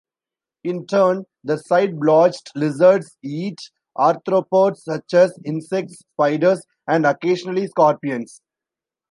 In 0.63 0.87
turn, 0.87 1.25
the 1.43 1.57
side-blotched 1.59 2.53
lizards 2.55 3.19
eat 3.21 3.69
arthropods, 3.95 4.77
such 4.77 5.13
as 5.13 5.37
insects, 5.45 5.99
spiders, 5.99 6.65
and 6.87 7.05
occasionally 7.05 7.67
scorpions. 7.67 8.41